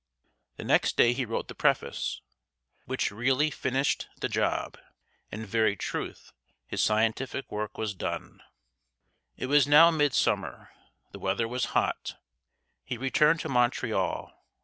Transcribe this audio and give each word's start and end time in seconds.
The 0.55 0.63
next 0.63 0.97
day 0.97 1.13
he 1.13 1.25
wrote 1.25 1.47
the 1.47 1.53
preface, 1.53 2.21
"which 2.85 3.11
really 3.11 3.51
finished 3.51 4.07
the 4.19 4.27
job." 4.29 4.79
In 5.31 5.45
very 5.45 5.75
truth 5.75 6.33
his 6.65 6.81
scientific 6.81 7.51
work 7.51 7.77
was 7.77 7.93
done. 7.93 8.41
It 9.37 9.45
was 9.45 9.67
now 9.67 9.91
midsummer. 9.91 10.71
The 11.11 11.19
weather 11.19 11.47
was 11.47 11.65
hot. 11.77 12.15
He 12.83 12.97
returned 12.97 13.41
to 13.41 13.49
Montreal. 13.49 14.33